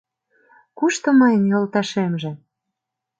[0.77, 2.31] Кушто мыйын йолташемже